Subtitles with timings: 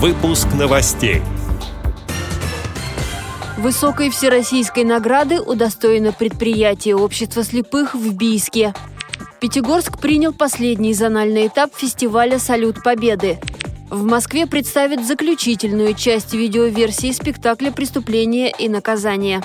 [0.00, 1.22] Выпуск новостей.
[3.56, 8.74] Высокой всероссийской награды удостоено предприятие общества слепых в Бийске.
[9.40, 13.40] Пятигорск принял последний зональный этап фестиваля «Салют Победы».
[13.90, 19.42] В Москве представят заключительную часть видеоверсии спектакля «Преступление и наказание».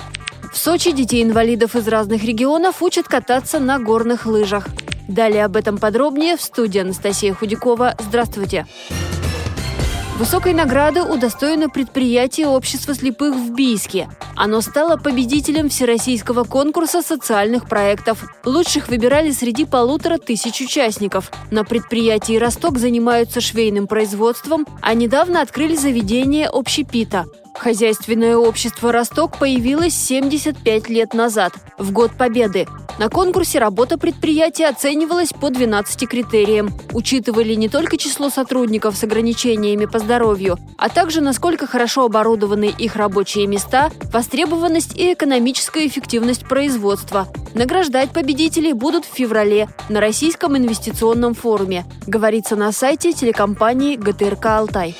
[0.52, 4.68] В Сочи детей-инвалидов из разных регионов учат кататься на горных лыжах.
[5.08, 7.96] Далее об этом подробнее в студии Анастасия Худякова.
[7.98, 8.68] Здравствуйте!
[8.86, 9.03] Здравствуйте!
[10.16, 14.08] Высокой награды удостоено предприятие общества слепых в Бийске.
[14.36, 18.24] Оно стало победителем Всероссийского конкурса социальных проектов.
[18.44, 21.32] Лучших выбирали среди полутора тысяч участников.
[21.50, 27.26] На предприятии «Росток» занимаются швейным производством, а недавно открыли заведение общепита.
[27.54, 32.66] Хозяйственное общество «Росток» появилось 75 лет назад, в год Победы.
[32.98, 36.72] На конкурсе работа предприятия оценивалась по 12 критериям.
[36.92, 42.96] Учитывали не только число сотрудников с ограничениями по здоровью, а также насколько хорошо оборудованы их
[42.96, 47.28] рабочие места, востребованность и экономическая эффективность производства.
[47.54, 54.96] Награждать победителей будут в феврале на Российском инвестиционном форуме, говорится на сайте телекомпании ГТРК «Алтай».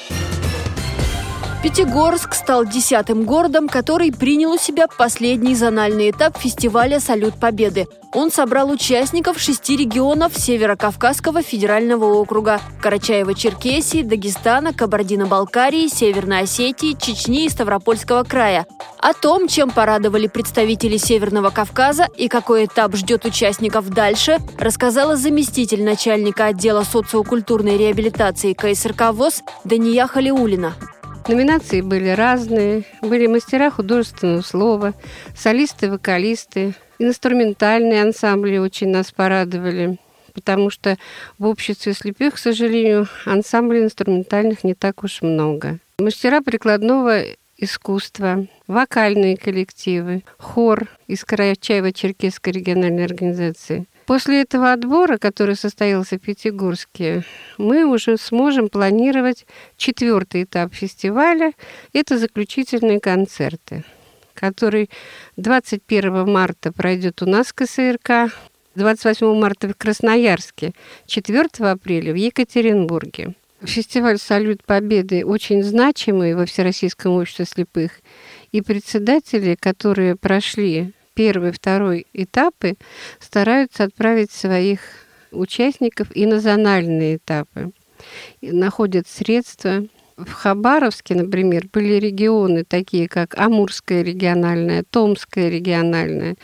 [1.65, 7.87] Пятигорск стал десятым городом, который принял у себя последний зональный этап фестиваля «Салют Победы».
[8.13, 17.49] Он собрал участников шести регионов Северо-Кавказского федерального округа– Карачаева-Черкесии, Дагестана, Кабардино-Балкарии, Северной Осетии, Чечни и
[17.49, 18.67] Ставропольского края.
[18.99, 25.83] О том, чем порадовали представители Северного Кавказа и какой этап ждет участников дальше, рассказала заместитель
[25.83, 30.75] начальника отдела социокультурной реабилитации КСРК ВОЗ Дания Халиулина.
[31.27, 32.85] Номинации были разные.
[33.01, 34.95] Были мастера художественного слова,
[35.37, 39.99] солисты, вокалисты, инструментальные ансамбли очень нас порадовали
[40.35, 40.99] потому что
[41.39, 45.79] в обществе слепых, к сожалению, ансамблей инструментальных не так уж много.
[46.01, 47.23] Мастера прикладного
[47.57, 57.25] искусства, вокальные коллективы, хор из Карачаево-Черкесской региональной организации, После этого отбора, который состоялся в Пятигорске,
[57.57, 59.47] мы уже сможем планировать
[59.79, 61.53] четвертый этап фестиваля.
[61.95, 63.83] Это заключительные концерты,
[64.35, 64.91] который
[65.37, 68.35] 21 марта пройдет у нас в КСРК,
[68.75, 70.73] 28 марта в Красноярске,
[71.07, 73.35] 4 апреля в Екатеринбурге.
[73.63, 77.93] Фестиваль «Салют Победы» очень значимый во Всероссийском обществе слепых.
[78.53, 82.77] И председатели, которые прошли первый, второй этапы
[83.21, 84.81] стараются отправить своих
[85.33, 87.73] участников и на зональные этапы.
[88.41, 89.87] И находят средства.
[90.17, 96.37] В Хабаровске, например, были регионы такие, как Амурская региональная, Томская региональная,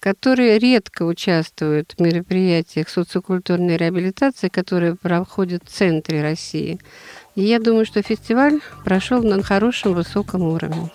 [0.00, 6.78] которые редко участвуют в мероприятиях социокультурной реабилитации, которые проходят в центре России.
[7.34, 10.90] И я думаю, что фестиваль прошел на хорошем высоком уровне.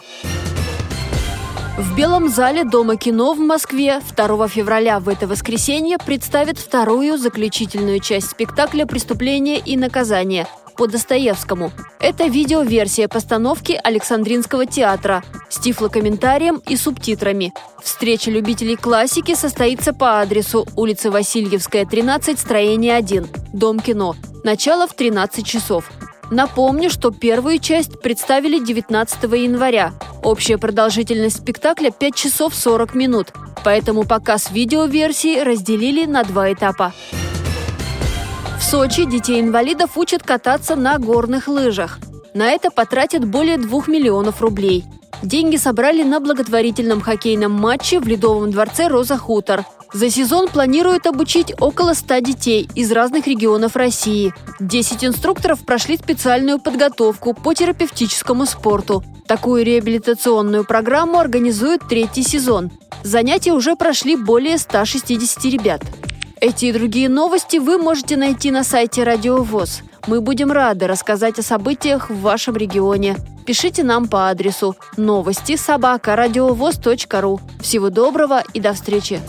[1.78, 8.00] В Белом зале Дома кино в Москве 2 февраля в это воскресенье представят вторую заключительную
[8.00, 11.72] часть спектакля «Преступление и наказание» по Достоевскому.
[12.00, 17.54] Это видеоверсия постановки Александринского театра с тифлокомментарием и субтитрами.
[17.84, 24.16] Встреча любителей классики состоится по адресу улица Васильевская, 13, строение 1, Дом кино.
[24.44, 25.92] Начало в 13 часов.
[26.32, 29.94] Напомню, что первую часть представили 19 января.
[30.24, 33.34] Общая продолжительность спектакля 5 часов 40 минут,
[33.64, 36.94] поэтому показ видеоверсии разделили на два этапа.
[38.60, 42.00] В Сочи детей-инвалидов учат кататься на горных лыжах.
[42.34, 44.84] На это потратят более 2 миллионов рублей.
[45.24, 51.54] Деньги собрали на благотворительном хоккейном матче в Ледовом дворце «Роза Хутор», за сезон планируют обучить
[51.60, 54.34] около 100 детей из разных регионов России.
[54.60, 59.04] 10 инструкторов прошли специальную подготовку по терапевтическому спорту.
[59.28, 62.70] Такую реабилитационную программу организует третий сезон.
[63.04, 65.82] Занятия уже прошли более 160 ребят.
[66.40, 69.82] Эти и другие новости вы можете найти на сайте Радио ВОЗ.
[70.06, 73.16] Мы будем рады рассказать о событиях в вашем регионе.
[73.48, 76.18] Пишите нам по адресу новости собака
[77.22, 77.40] ру.
[77.62, 79.22] Всего доброго и до встречи!